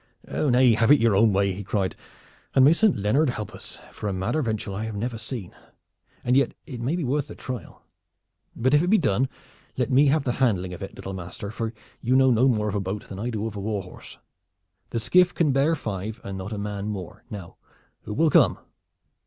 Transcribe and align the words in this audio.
"Nay, 0.27 0.73
have 0.73 0.89
it 0.89 0.99
your 0.99 1.15
own 1.15 1.31
way!" 1.31 1.51
he 1.51 1.63
cried, 1.63 1.95
"and 2.55 2.65
may 2.65 2.73
Saint 2.73 2.97
Leonard 2.97 3.29
help 3.29 3.53
us, 3.53 3.77
for 3.91 4.07
a 4.09 4.13
madder 4.13 4.41
venture 4.41 4.73
I 4.73 4.85
have 4.85 4.95
never 4.95 5.19
seen! 5.19 5.53
And 6.23 6.35
yet 6.35 6.55
it 6.65 6.81
may 6.81 6.95
be 6.95 7.03
worth 7.03 7.27
the 7.27 7.35
trial. 7.35 7.83
But 8.55 8.73
if 8.73 8.81
it 8.81 8.87
be 8.87 8.97
done 8.97 9.29
let 9.77 9.91
me 9.91 10.07
have 10.07 10.23
the 10.23 10.31
handling 10.41 10.73
of 10.73 10.81
it, 10.81 10.95
little 10.95 11.13
master, 11.13 11.51
for 11.51 11.71
you 12.01 12.15
know 12.15 12.31
no 12.31 12.47
more 12.47 12.67
of 12.67 12.73
a 12.73 12.79
boat 12.79 13.09
than 13.09 13.19
I 13.19 13.29
do 13.29 13.45
of 13.45 13.55
a 13.55 13.59
war 13.59 13.83
horse. 13.83 14.17
The 14.89 14.99
skiff 14.99 15.35
can 15.35 15.51
bear 15.51 15.75
five 15.75 16.19
and 16.23 16.35
not 16.35 16.51
a 16.51 16.57
man 16.57 16.87
more. 16.87 17.23
Now, 17.29 17.57
who 18.01 18.15
will 18.15 18.31
come?" 18.31 18.57